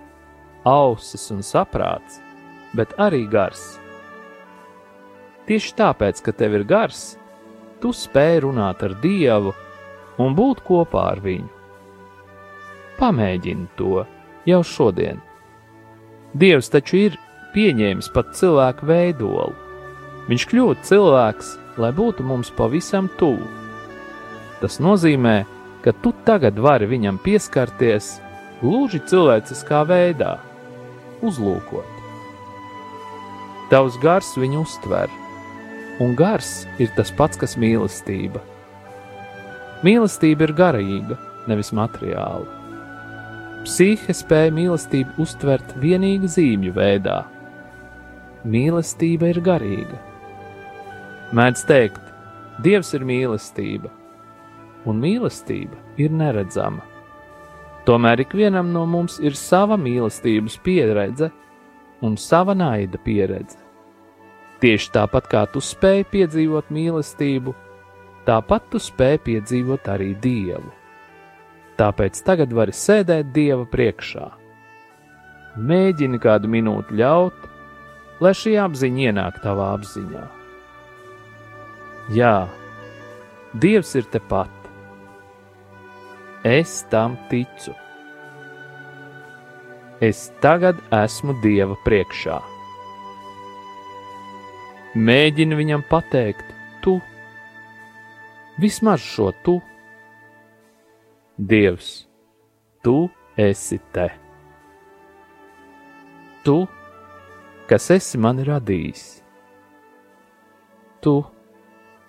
ausis 0.68 1.28
un 1.34 1.42
saprāts, 1.44 2.20
bet 2.76 2.92
arī 3.00 3.24
gars. 3.30 3.78
Tieši 5.48 5.72
tāpēc, 5.78 6.20
ka 6.24 6.34
tev 6.36 6.58
ir 6.58 6.66
gars, 6.68 7.16
tu 7.80 7.94
spēj 7.94 8.42
runāt 8.44 8.82
ar 8.84 8.96
Dievu 9.02 9.54
un 10.20 10.34
būt 10.36 10.60
kopā 10.66 11.06
ar 11.14 11.22
viņu. 11.24 11.48
Pamēģini 12.98 13.68
to 13.78 14.02
jau 14.48 14.60
šodien. 14.66 15.22
Dievs 16.34 16.68
taču 16.72 16.98
ir 17.06 17.18
pieņēmis 17.54 18.10
pat 18.12 18.34
cilvēku 18.36 18.88
veidolu. 18.90 19.54
Viņš 20.28 20.44
kļūst 20.50 20.84
cilvēks, 20.90 21.52
lai 21.80 21.92
būtu 21.96 22.26
mums 22.26 22.50
pavisam 22.58 23.08
tuvu. 23.20 23.46
Tas 24.60 24.76
nozīmē, 24.82 25.46
ka 25.84 25.94
tu 26.02 26.12
tagad 26.26 26.58
vari 26.58 26.88
viņam 26.90 27.20
pieskarties 27.22 28.18
gluži 28.60 29.00
cilvēciskā 29.08 29.84
veidā, 29.88 30.34
uzlūkot. 31.24 31.94
Tavs 33.72 33.98
gars 34.02 34.30
viņu 34.40 34.62
uztver, 34.64 35.12
un 36.00 36.14
gars 36.18 36.64
ir 36.80 36.90
tas 36.96 37.12
pats, 37.14 37.40
kas 37.40 37.56
mīlestība. 37.60 38.40
Mīlestība 39.84 40.48
ir 40.48 40.54
garīga, 40.58 41.18
nevis 41.50 41.70
materiāla. 41.76 42.48
Psihe 43.66 44.14
spēja 44.14 44.54
mīlestību 44.54 45.18
uztvert 45.22 45.74
vienīgi 45.82 46.30
zīmju 46.34 46.74
veidā. 46.76 47.22
Mīlestība 48.48 49.32
ir 49.34 49.42
garīga. 49.44 49.98
Mēdz 51.36 51.66
teikt, 51.68 52.04
Dievs 52.58 52.88
ir 52.96 53.04
mīlestība, 53.06 53.86
un 54.90 54.96
mīlestība 54.98 55.76
ir 56.02 56.10
neredzama. 56.10 56.87
Tomēr 57.88 58.20
ikvienam 58.26 58.72
no 58.74 58.84
mums 58.86 59.16
ir 59.24 59.36
sava 59.38 59.78
mīlestības 59.80 60.58
pieredze 60.64 61.30
un 62.04 62.18
sava 62.20 62.54
naida 62.54 63.00
pieredze. 63.00 63.56
Tieši 64.60 64.90
tāpat 64.92 65.30
kā 65.30 65.46
tu 65.52 65.62
spēj 65.64 66.04
piedzīvot 66.12 66.68
mīlestību, 66.74 67.54
tāpat 68.28 68.68
tu 68.72 68.82
spēj 68.82 69.22
piedzīvot 69.24 69.88
arī 69.88 70.12
Dievu 70.20 70.74
tāpēc 71.78 72.18
tagad 72.26 72.52
vari 72.54 72.74
sēdēt 72.74 73.30
Dieva 73.34 73.64
priekšā. 73.70 74.26
Mēģini 75.68 76.20
kādu 76.22 76.50
minūti 76.50 76.98
ļaut, 76.98 77.46
lai 78.22 78.34
šī 78.34 78.56
apziņa 78.64 79.08
ienāk 79.08 79.40
tavā 79.44 79.72
apziņā. 79.78 80.26
Jā, 82.14 82.36
Dievs 83.62 83.94
ir 83.98 84.08
tepat. 84.12 84.57
Es 86.44 86.86
tam 86.90 87.16
ticu. 87.30 87.74
Es 90.00 90.28
tagad 90.38 90.78
esmu 90.94 91.34
Dieva 91.42 91.74
priekšā. 91.82 92.36
Mēģini 94.94 95.58
viņam 95.58 95.82
pateikt, 95.90 96.46
tu, 96.82 97.00
vismaz 98.62 99.02
šo 99.02 99.32
tu 99.42 99.58
Dievs, 101.38 102.06
tu 102.82 103.08
esi 103.38 103.80
te. 103.94 104.06
Tu, 106.46 106.56
kas 107.70 107.90
esi 107.94 108.18
mani 108.18 108.46
radījis, 108.46 109.02
tu, 111.02 111.16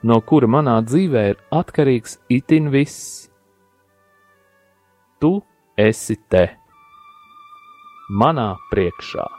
no 0.02 0.22
kura 0.22 0.50
manā 0.50 0.80
dzīvē 0.86 1.26
ir 1.34 1.42
atkarīgs 1.54 2.18
itin 2.34 2.70
viss. 2.74 3.29
Tu 5.20 5.34
esi 5.76 6.16
te, 6.32 6.46
manā 8.22 8.54
priekšā. 8.72 9.39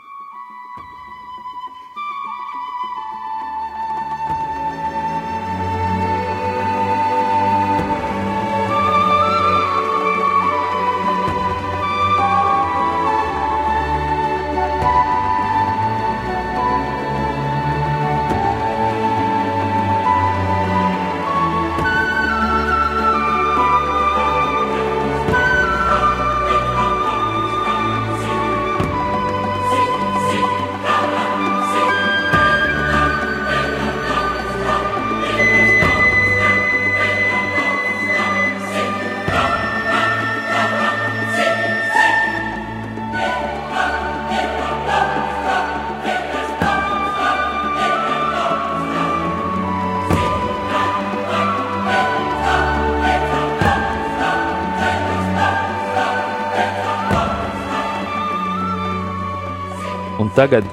Tagad 60.41 60.65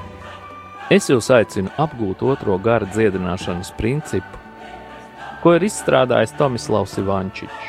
es 0.88 1.10
jūs 1.10 1.26
aicinu 1.34 1.68
apgūt 1.76 2.22
otro 2.24 2.54
gara 2.64 2.86
dziedināšanas 2.88 3.74
principu, 3.76 4.38
ko 5.42 5.52
ir 5.58 5.66
izstrādājis 5.66 6.32
Tomislavs 6.38 6.94
Ivančičs. 7.02 7.66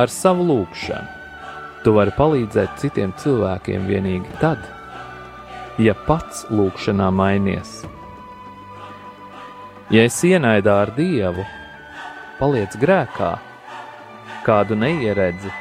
Ar 0.00 0.08
savu 0.08 0.46
lūgšanu 0.48 1.82
tu 1.84 1.92
vari 1.98 2.14
palīdzēt 2.16 2.78
citiem 2.80 3.12
cilvēkiem 3.20 3.84
vienīgi 3.90 4.32
tad, 4.40 4.64
ja 5.76 5.92
pats 6.08 6.46
lūgšanā 6.48 7.10
mainies. 7.12 7.74
Ja 9.92 10.08
es 10.08 10.16
ienaidā 10.24 10.78
ar 10.86 10.94
Dievu, 10.96 11.44
paliec 12.40 12.80
grēkā, 12.80 13.34
kādu 14.48 14.80
neieredzi, 14.86 15.52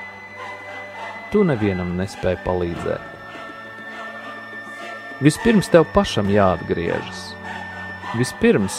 tu 1.36 1.44
nevienam 1.44 1.98
nespēji 2.00 2.44
palīdzēt. 2.48 3.17
Vispirms 5.18 5.66
tev 5.74 5.88
pašam 5.96 6.28
jāatgriežas. 6.30 7.22
Vispirms, 8.20 8.76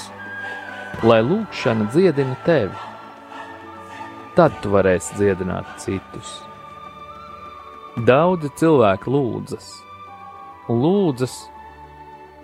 lai 1.03 1.19
lūkšana 1.27 1.89
dziedina 1.91 2.37
tevi, 2.47 2.79
tad 4.39 4.55
tu 4.63 4.71
varēsi 4.71 5.19
dziedināt 5.19 5.75
citus. 5.83 6.37
Daudzi 8.07 8.53
cilvēki 8.61 9.11
lūdzas, 9.11 9.67
lūdzas, 10.71 11.37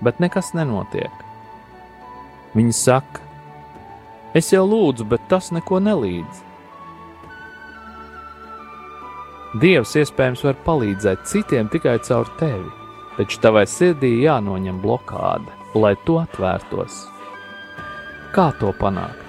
bet 0.03 0.19
nekas 0.19 0.51
nenotiek. 0.59 1.25
Viņi 2.59 2.75
saka, 2.75 3.23
es 4.35 4.51
jau 4.51 4.67
lūdzu, 4.67 5.07
bet 5.07 5.23
tas 5.31 5.55
neko 5.55 5.79
nelīdz. 5.79 6.43
Dievs 9.63 9.95
iespējams 10.03 10.43
var 10.51 10.59
palīdzēt 10.67 11.29
citiem 11.31 11.71
tikai 11.71 12.01
caur 12.03 12.27
tevi, 12.41 12.73
taču 13.19 13.41
tavai 13.43 13.65
sirdī 13.71 14.11
jānoņem 14.25 14.81
blokāde, 14.83 15.53
lai 15.75 15.95
to 16.07 16.19
atvērtos. 16.23 17.05
Kā 18.35 18.49
to 18.59 18.73
panākt? 18.81 19.21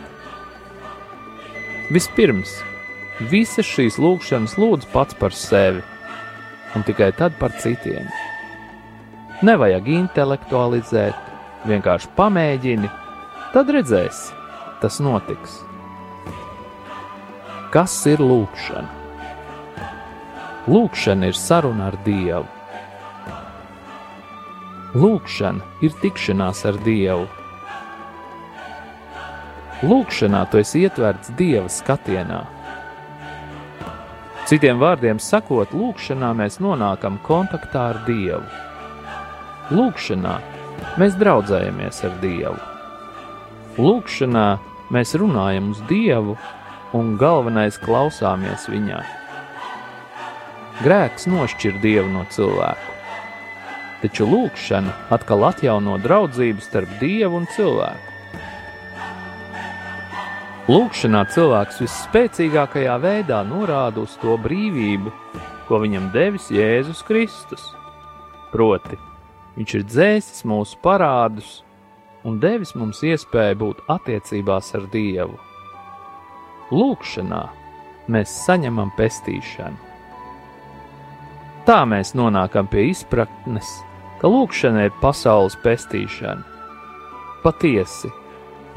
Vispirms, 1.94 2.56
visas 3.30 3.68
šīs 3.70 4.00
lūkšanas 4.02 4.56
lūdz 4.58 4.88
pats 4.94 5.18
par 5.20 5.36
sevi, 5.38 5.84
un 6.76 6.86
tikai 6.88 7.12
tad 7.14 7.38
par 7.38 7.54
citiem. 7.62 8.10
Nevajag 9.46 9.92
intelektualizēt, 10.00 11.30
vienkārši 11.70 12.10
pamēģini, 12.18 12.90
tad 13.54 13.70
redzēsi, 13.76 14.34
tas 14.82 14.98
notiks. 15.04 15.60
Kas 17.76 17.94
ir 18.10 18.24
lūkšana? 18.24 18.90
Lūkšana 20.72 21.30
ir 21.30 21.38
saruna 21.38 21.92
ar 21.92 21.98
Dievu. 22.06 22.55
Lūkšana 24.96 25.84
ir 25.84 25.92
tikšanās 26.00 26.62
ar 26.70 26.78
Dievu. 26.86 27.26
Lūkšanā 29.84 30.46
tu 30.48 30.62
esi 30.62 30.86
ietverts 30.86 31.34
Dieva 31.36 31.68
skatienā. 31.68 32.46
Citiem 34.48 34.80
vārdiem 34.80 35.20
sakot, 35.20 35.76
lūkšanā 35.76 36.30
mēs 36.40 36.62
nonākam 36.64 37.20
kontaktā 37.28 37.90
ar 37.92 38.02
Dievu. 38.08 38.48
Lūkšanā 39.76 40.38
mēs 41.02 41.20
draudzējamies 41.20 42.02
ar 42.08 42.16
Dievu. 42.24 42.56
Lūkšanā 43.76 44.48
mēs 44.96 45.16
runājam 45.20 45.74
uz 45.76 45.84
Dievu 45.92 46.40
un 46.96 47.18
galvenais 47.20 47.84
klausāmies 47.84 48.72
Viņā. 48.72 49.04
Grēks 50.88 51.28
nošķir 51.28 51.82
dievu 51.84 52.14
no 52.16 52.24
cilvēku. 52.32 52.95
Taču 54.06 54.28
lūkšana 54.30 54.92
atkal 55.16 55.48
atjauno 55.48 55.96
draudzību 55.98 56.62
starp 56.62 56.92
dievu 57.00 57.40
un 57.40 57.48
cilvēku. 57.50 58.12
Lūkšanā 60.70 61.24
cilvēks 61.34 61.80
visspēcīgākajā 61.82 63.00
veidā 63.02 63.40
norāda 63.50 64.04
uz 64.06 64.14
to 64.22 64.36
brīvību, 64.44 65.10
ko 65.66 65.80
viņam 65.82 66.12
devis 66.14 66.52
Jēzus 66.54 67.02
Kristus. 67.08 67.64
Proti, 68.54 69.00
viņš 69.58 69.74
ir 69.80 69.88
dzēsis 69.90 70.46
mūsu 70.54 70.78
parādus 70.86 71.56
un 72.22 72.38
devis 72.46 72.76
mums 72.78 73.02
iespēju 73.02 73.58
būt 73.64 73.84
attiecībās 73.96 74.70
ar 74.78 74.86
Dievu. 74.94 75.42
Lūkšanā 76.70 77.42
mēs 78.14 78.38
saņemam 78.46 78.94
pestīšanu. 79.02 79.82
Tā 81.66 81.82
mēs 81.90 82.14
nonākam 82.14 82.70
pie 82.70 82.92
izpratnes, 82.92 83.80
ka 84.22 84.32
lūkšana 84.32 84.88
ir 84.88 84.94
pasaules 85.02 85.58
pestīšana. 85.64 86.44
Patiesi, 87.44 88.10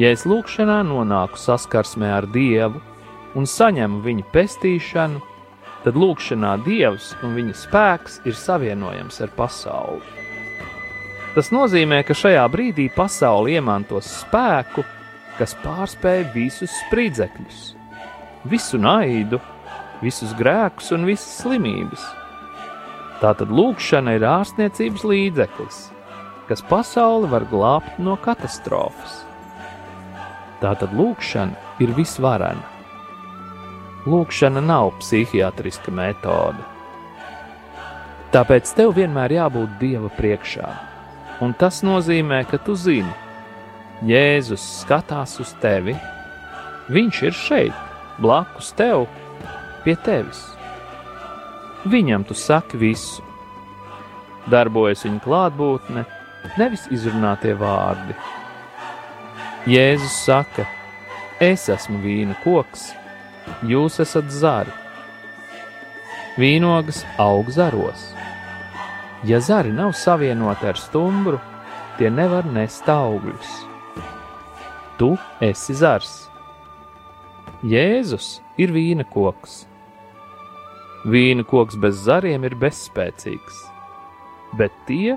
ja 0.00 0.12
es 0.12 0.26
lūkšanā 0.28 0.82
nonāku 0.88 1.40
saskarsmē 1.40 2.10
ar 2.18 2.28
Dievu 2.34 2.82
un 3.38 3.48
saņemu 3.48 4.02
viņa 4.04 4.26
pestīšanu, 4.34 5.22
tad 5.84 5.96
lūkšanā 5.96 6.56
Dievs 6.66 7.14
un 7.22 7.36
viņa 7.38 7.56
spēks 7.62 8.20
ir 8.28 8.36
savienojams 8.36 9.20
ar 9.24 9.32
pasauli. 9.38 10.02
Tas 11.36 11.52
nozīmē, 11.54 12.02
ka 12.02 12.16
šajā 12.18 12.44
brīdī 12.50 12.88
pasaule 12.90 13.52
iemantos 13.54 14.08
spēku, 14.24 14.82
kas 15.38 15.54
pārspēj 15.62 16.24
visus 16.34 16.72
spridzekļus, 16.82 17.60
visu 18.50 18.80
naidu, 18.80 19.38
visus 20.02 20.34
grēkus 20.38 20.90
un 20.96 21.06
visas 21.06 21.44
slimības 21.44 22.02
Tātad 23.18 23.50
lūkšana 23.50 24.14
ir 24.18 24.26
ārstniecības 24.28 25.04
līdzeklis, 25.10 25.78
kas 26.48 26.62
pasauli 26.70 27.30
var 27.32 27.46
glābt 27.50 27.98
no 28.02 28.16
katastrofas. 28.22 29.22
Tātad 30.62 30.94
lūkšana 30.94 31.82
ir 31.82 31.94
visvarena. 31.96 32.62
Lūkšana 34.08 34.62
nav 34.64 34.92
psihiatriska 35.00 35.94
metode. 35.94 36.62
Tāpēc 38.34 38.70
tev 38.76 38.94
vienmēr 38.98 39.34
jābūt 39.38 39.78
Dieva 39.80 40.10
priekšā, 40.18 40.68
un 41.42 41.56
tas 41.58 41.80
nozīmē, 41.86 42.44
ka 42.50 42.60
tu 42.60 42.76
zini, 42.76 43.14
Jēzus 44.06 44.62
skatās 44.82 45.38
uz 45.42 45.56
tevi, 45.62 45.96
Viņš 46.88 47.18
ir 47.28 47.34
šeit, 47.36 47.80
blakus 48.16 48.70
tev, 48.72 49.02
pie 49.84 49.92
tevis. 50.06 50.38
Viņam 51.88 52.24
tu 52.28 52.34
saki 52.36 52.76
visu. 52.76 53.22
Darbojas 54.52 55.04
viņa 55.06 55.20
klātbūtne, 55.24 56.02
nevis 56.60 56.84
izrunātie 56.92 57.54
vārdi. 57.56 58.16
Jēzus 59.68 60.16
saka: 60.26 60.66
Es 61.40 61.68
esmu 61.72 62.00
vīna 62.02 62.36
koks, 62.42 62.90
jūs 63.70 64.00
esat 64.04 64.28
zari. 64.32 64.74
Vīnogas 66.38 67.04
aug 67.20 67.48
zaros. 67.56 68.08
Ja 69.24 69.40
zari 69.40 69.72
nav 69.72 69.94
savienoti 69.96 70.68
ar 70.68 70.76
stumbru, 70.78 71.40
tie 71.96 72.10
nevar 72.10 72.46
nest 72.46 72.88
augļus. 72.88 73.54
Tu 74.98 75.14
esi 75.40 75.74
zars. 75.78 76.12
Jēzus 77.64 78.38
ir 78.60 78.76
vīna 78.76 79.08
koks. 79.08 79.64
Vīna 81.06 81.44
koks 81.46 81.76
bez 81.78 82.00
zariem 82.02 82.42
ir 82.42 82.56
bezspēcīgs, 82.58 83.58
bet 84.58 84.74
tie 84.88 85.14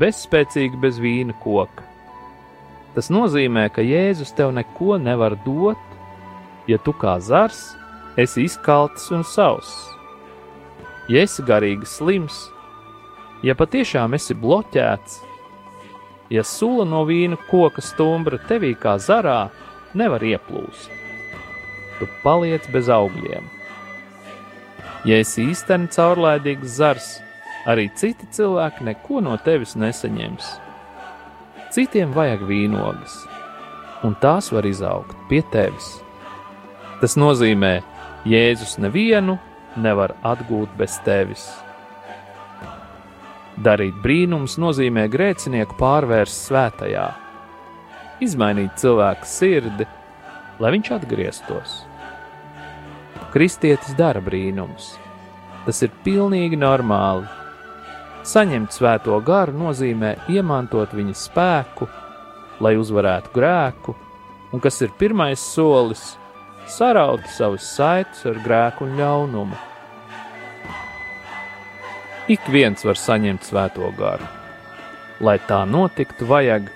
bezspēcīgi 0.00 0.80
bez 0.80 0.96
vīna 0.96 1.34
koka. 1.42 1.84
Tas 2.94 3.10
nozīmē, 3.12 3.66
ka 3.74 3.82
Jēzus 3.84 4.32
tev 4.38 4.54
neko 4.56 4.96
nevar 5.02 5.36
dot, 5.44 5.80
ja 6.70 6.78
tu 6.80 6.94
kā 6.96 7.18
zars 7.20 7.74
esi 8.16 8.46
izkalts 8.48 9.10
un 9.12 9.26
sauss. 9.28 9.90
Ja 11.12 11.26
esi 11.26 11.44
garīgi 11.44 11.84
slims, 11.84 12.38
ja 13.44 13.52
patiešām 13.58 14.16
esi 14.16 14.32
bloķēts, 14.32 15.18
ja 16.32 16.46
sula 16.48 16.86
no 16.88 17.02
vīna 17.04 17.36
koka 17.50 17.84
stumbra 17.84 18.40
tevī 18.48 18.72
kā 18.72 18.96
zarā 18.96 19.50
nevar 19.92 20.24
ieplūst, 20.24 20.88
tu 21.98 22.08
paliec 22.24 22.70
bez 22.72 22.88
augļiem. 22.88 23.53
Ja 25.04 25.18
esi 25.20 25.44
īstenībā 25.52 25.92
caurlaidīgs 25.92 26.78
zars, 26.78 27.08
arī 27.68 27.90
citi 27.96 28.24
cilvēki 28.32 28.86
neko 28.88 29.20
no 29.24 29.34
tevis 29.44 29.74
nesaņems. 29.76 30.46
Citiem 31.74 32.14
vajag 32.16 32.44
vīnogas, 32.48 33.18
un 34.06 34.16
tās 34.22 34.48
var 34.54 34.64
izaugt 34.64 35.16
pie 35.28 35.42
tevis. 35.52 35.90
Tas 37.02 37.18
nozīmē, 37.20 37.74
Jēzus 38.24 38.78
nevienu 38.80 39.36
nevar 39.76 40.14
atgūt 40.24 40.72
bez 40.78 40.96
tevis. 41.04 41.44
Darīt 43.60 44.00
brīnums 44.02 44.56
nozīmē 44.56 45.04
grēcinieku 45.12 45.76
pārvērst 45.78 46.48
svētajā, 46.48 47.08
izmainīt 48.24 48.80
cilvēku 48.80 49.28
sirdi, 49.28 49.86
lai 50.62 50.72
viņš 50.78 50.96
atgrieztos. 50.96 51.82
Kristietis 53.34 53.96
dara 53.98 54.20
brīnumus. 54.22 54.92
Tas 55.64 55.80
ir 55.82 55.90
pilnīgi 56.04 56.54
normāli. 56.54 57.26
Saņemt 58.30 58.76
svēto 58.76 59.18
garu 59.26 59.56
nozīmē 59.58 60.12
izmantot 60.30 60.94
viņa 60.94 61.14
spēku, 61.18 61.88
lai 62.62 62.76
uzvarētu 62.78 63.34
grēku, 63.34 63.96
un 64.54 64.62
kas 64.62 64.78
ir 64.86 64.94
pirmais 65.00 65.42
solis- 65.42 66.14
saraut 66.76 67.26
savus 67.26 67.66
saites 67.74 68.24
ar 68.24 68.38
grēku 68.46 68.86
un 68.86 68.96
ļaunumu. 69.02 69.58
Ik 72.28 72.46
viens 72.48 72.84
var 72.84 72.94
saņemt 72.94 73.42
svēto 73.42 73.90
garu. 73.98 74.26
Lai 75.20 75.38
tā 75.38 75.66
notiktu, 75.66 76.24
vajag 76.24 76.70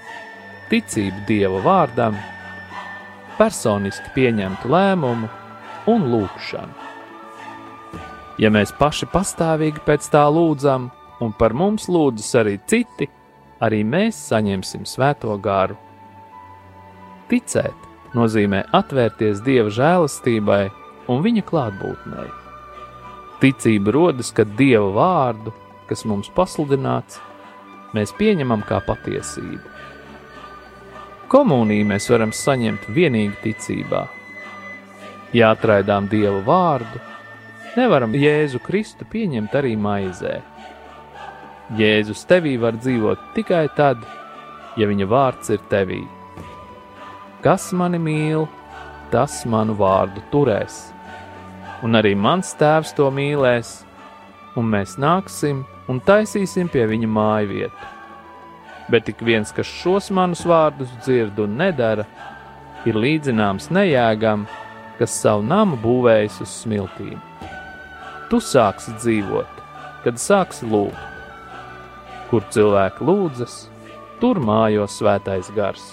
ticību 0.70 1.24
Dieva 1.24 1.62
vārdam, 1.62 2.18
personiski 3.38 4.10
pieņemtu 4.16 4.66
lēmumu 4.66 5.37
un 5.88 6.06
lūgšanu. 6.12 6.86
Ja 8.38 8.52
mēs 8.54 8.70
paši 8.78 9.08
pastāvīgi 9.10 9.82
pēc 9.86 10.06
tā 10.12 10.22
lūdzam, 10.30 10.90
un 11.24 11.32
par 11.34 11.54
mums 11.58 11.88
lūdzas 11.90 12.30
arī 12.38 12.58
citi, 12.70 13.08
arī 13.64 13.82
mēs 13.82 14.18
saņemsim 14.28 14.84
svēto 14.86 15.34
garu. 15.42 15.74
Ticēt 17.28 17.88
nozīmē 18.16 18.62
atvērties 18.78 19.42
Dieva 19.44 19.72
žēlastībai 19.74 20.68
un 21.10 21.24
Viņa 21.24 21.42
klātbūtnei. 21.48 22.28
Ticība 23.42 23.94
rodas, 23.94 24.30
kad 24.34 24.54
Dieva 24.58 24.88
vārdu, 24.94 25.52
kas 25.90 26.04
mums 26.08 26.30
pasludināts, 26.34 27.18
mēs 27.96 28.14
pieņemam 28.18 28.62
kā 28.68 28.80
patiesību. 28.86 29.74
Komuniju 31.28 31.90
mēs 31.90 32.08
varam 32.08 32.32
saņemt 32.32 32.86
tikai 32.88 33.26
ticībā. 33.42 34.06
Ja 35.36 35.52
atraidām 35.52 36.08
Dieva 36.08 36.40
vārdu, 36.44 37.00
nevaram 37.76 38.14
Jēzu 38.16 38.60
Kristu 38.64 39.04
pieņemt 39.08 39.56
arī 39.60 39.74
maizē. 39.76 40.38
Jēzus 41.76 42.24
tevī 42.28 42.54
var 42.60 42.78
dzīvot 42.80 43.34
tikai 43.34 43.66
tad, 43.76 44.00
ja 44.80 44.88
viņa 44.88 45.08
vārds 45.10 45.52
ir 45.52 45.60
tevī. 45.68 46.00
Kas 47.44 47.68
mani 47.76 48.00
mīl, 48.00 48.46
tas 49.12 49.42
manu 49.46 49.76
vārdu 49.78 50.24
turēs, 50.32 50.80
un 51.84 52.00
arī 52.00 52.14
mans 52.16 52.54
tēvs 52.58 52.96
to 52.96 53.10
mīlēs, 53.12 53.76
un 54.56 54.72
mēs 54.72 54.96
nāksim 54.98 55.62
un 55.88 56.00
taisīsim 56.00 56.72
pie 56.72 56.88
viņa 56.88 57.12
māju 57.12 57.52
vietu 57.52 57.94
bet 58.88 59.08
ik 59.08 59.20
viens, 59.20 59.52
kas 59.52 59.68
šos 59.68 60.08
manus 60.14 60.44
vārdus 60.48 60.90
dzird 61.04 61.38
un 61.44 61.58
nedara, 61.60 62.06
ir 62.88 62.96
līdzināms 62.96 63.68
nejēgam, 63.74 64.46
kas 64.98 65.14
savu 65.22 65.44
namu 65.46 65.78
būvējis 65.82 66.40
uz 66.44 66.54
smiltīm. 66.64 67.18
Tu 68.28 68.40
sāksi 68.44 68.92
dzīvot, 68.98 69.62
kad 70.04 70.20
sāksi 70.20 70.68
lūgt. 70.68 71.04
Kur 72.28 72.44
cilvēki 72.52 73.06
lūdzas, 73.08 73.54
tur 74.20 74.40
mājo 74.44 74.84
svētais 74.90 75.48
gars. 75.56 75.84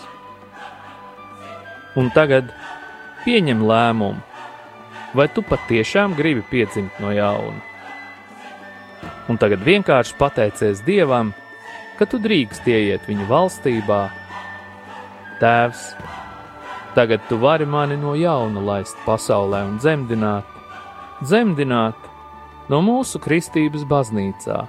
Un 1.96 2.10
tagad 2.12 2.50
pieņem 3.24 3.62
lēmumu, 3.63 4.20
vai 5.15 5.30
tu 5.32 5.46
patiešām 5.48 6.18
gribi 6.18 6.44
piedzimt 6.50 7.00
no 7.00 7.13
jauna. 7.15 7.62
Un 9.32 9.39
tagad 9.41 9.63
vienkārši 9.65 10.18
pateicies 10.20 10.84
Dievam, 10.86 11.32
ka 11.98 12.06
tu 12.10 12.20
drīkst 12.22 12.68
ieiet 12.68 13.08
viņu 13.08 13.30
valstībā. 13.30 14.02
Tēvs, 15.39 15.88
tagad 16.95 17.19
tu 17.29 17.38
vari 17.38 17.65
mani 17.65 17.97
no 17.97 18.13
jauna 18.15 18.62
laist 18.63 18.97
pasaulē 19.05 19.65
un 19.67 19.79
dzemdināt, 19.79 20.47
dzemdināt 21.21 22.08
no 22.71 22.79
mūsu 22.81 23.19
kristības 23.19 23.84
baznīcā. 23.89 24.62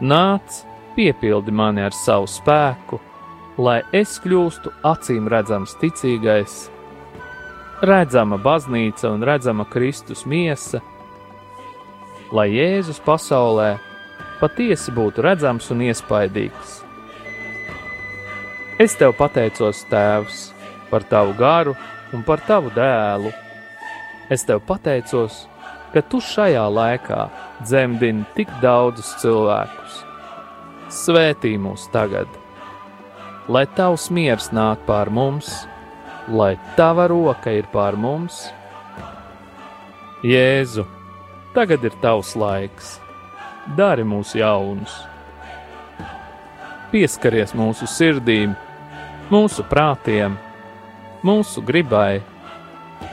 Nāc, 0.00 0.62
piepildi 0.96 1.52
mani 1.52 1.84
ar 1.84 1.92
savu 1.96 2.28
spēku, 2.28 3.00
lai 3.60 3.82
es 3.92 4.16
kļūstu 4.24 4.72
acīm 4.88 5.28
redzams 5.32 5.76
ticīgais, 5.80 6.56
redzama 7.84 8.40
baznīca 8.40 9.12
un 9.12 9.24
redzama 9.24 9.68
Kristus 9.68 10.24
miesa, 10.28 10.80
lai 12.32 12.48
Jēzus 12.56 13.00
pasaulē 13.04 13.76
patiesi 14.40 14.92
būtu 14.96 15.24
redzams 15.24 15.70
un 15.72 15.84
iespaidīgs. 15.90 16.85
Es 18.82 18.96
tev 18.98 19.14
pateicos, 19.16 19.84
Tēvs, 19.90 20.50
par 20.90 21.04
tavu 21.08 21.32
garu 21.38 21.74
un 22.14 22.24
par 22.26 22.42
tavu 22.46 22.72
dēlu. 22.74 23.32
Es 24.32 24.44
tev 24.48 24.60
pateicos, 24.68 25.44
ka 25.94 26.02
tu 26.04 26.20
šajā 26.20 26.66
laikā 26.72 27.22
dzemdini 27.62 28.26
tik 28.36 28.50
daudzus 28.62 29.14
cilvēkus. 29.22 30.02
Svētī 30.92 31.54
mūs 31.58 31.88
tagad, 31.94 32.28
lai 33.48 33.64
tavs 33.78 34.10
miers 34.10 34.52
nāk 34.54 34.84
pār 34.86 35.10
mums, 35.10 35.64
lai 36.28 36.54
tava 36.76 37.08
roka 37.10 37.54
ir 37.54 37.66
pār 37.72 37.96
mums. 37.96 38.44
Jēzu, 40.26 40.86
tagad 41.56 41.84
ir 41.86 41.96
tavs 42.04 42.36
laiks! 42.36 42.96
dari 43.74 44.04
mūs 44.06 44.34
jaunus. 44.38 44.94
Pieskaries 46.92 47.54
mūsu 47.56 47.88
sirdīm, 47.90 48.54
mūsu 49.30 49.64
prātiem, 49.66 50.36
mūsu 51.26 51.62
gribai, 51.66 52.20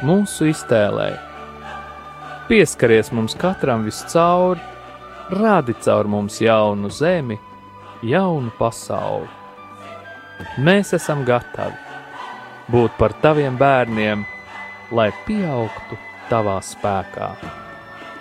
mūsu 0.05 0.49
iztēlē. 0.51 1.09
Pieskaries 2.49 3.09
mums 3.15 3.33
katram 3.39 3.85
viscaur, 3.87 4.59
rādi 5.33 5.73
caur 5.81 6.09
mums 6.11 6.37
jaunu 6.43 6.91
zemi, 6.93 7.39
jaunu 8.05 8.51
pasauli. 8.59 9.29
Mēs 10.61 10.93
esam 10.97 11.23
gatavi 11.25 11.79
būt 12.73 12.97
par 12.99 13.15
taviem 13.23 13.57
bērniem, 13.57 14.25
lai 14.93 15.09
pieaugtu 15.25 15.97
tavā 16.29 16.59
spēkā. 16.63 17.31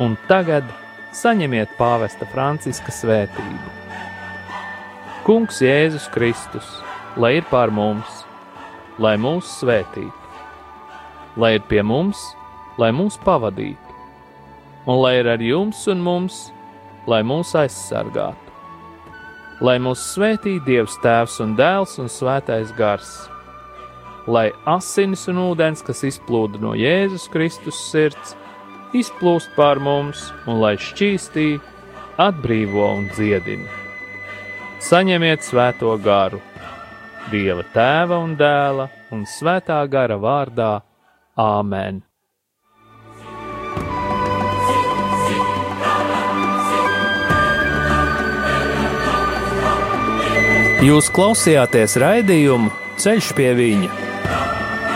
Un 0.01 0.17
tagad 0.31 0.65
saņemiet 1.15 1.77
pāvesta 1.77 2.27
Franciska 2.33 2.95
svētību. 2.95 3.77
Kungs 5.27 5.61
Jēzus 5.63 6.09
Kristus, 6.11 6.82
lai 7.17 7.37
ir 7.39 7.47
pār 7.51 7.73
mums, 7.75 8.23
lai 9.03 9.17
mūs 9.21 9.49
svētītu, 9.61 10.13
lai 11.37 11.55
ir 11.59 11.65
pie 11.69 11.83
mums, 11.85 12.21
lai 12.81 12.93
mūs 12.95 13.19
pavadītu, 13.25 13.97
un 14.87 15.01
lai 15.03 15.19
ir 15.21 15.29
ar 15.35 15.43
jums 15.45 15.85
un 15.93 16.01
mums, 16.05 16.39
lai 17.07 17.23
mūs 17.27 17.53
aizsargātu. 17.59 18.39
Lai 19.63 19.77
mūs 19.79 20.01
svētī 20.15 20.57
Dievs 20.65 20.97
Tēvs 21.05 21.37
un 21.45 21.53
Dēls 21.59 21.99
un 22.03 22.09
Svētais 22.11 22.73
Gars, 22.75 23.11
lai 24.27 24.49
asinis 24.67 25.29
un 25.31 25.39
ūdens, 25.45 25.85
kas 25.87 26.03
izplūda 26.09 26.59
no 26.63 26.73
Jēzus 26.79 27.29
Kristus 27.31 27.79
sirds, 27.91 28.35
izplūst 28.97 29.53
pār 29.55 29.79
mums 29.79 30.31
un 30.47 30.59
lai 30.65 30.75
šķīstī, 30.81 31.61
atbrīvo 32.23 32.89
un 32.97 33.07
dziedina. 33.13 33.69
Saņemiet 34.83 35.47
svēto 35.47 35.95
garu, 36.03 36.41
Dieva 37.31 37.63
tēva 37.75 38.19
un 38.25 38.35
dēla 38.37 38.89
un 39.15 39.27
svētā 39.29 39.79
gara 39.93 40.19
vārdā 40.19 40.73
Āmen! 41.39 42.03
Jūs 50.83 51.13
klausījāties 51.15 51.95
raidījumu 52.03 52.73
Ceļš 53.03 53.29
pie 53.39 53.53
viņa 53.57 53.89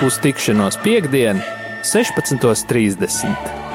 uz 0.06 0.18
tikšanos 0.20 0.76
piekdien, 0.84 1.40
16.30. 1.82 3.65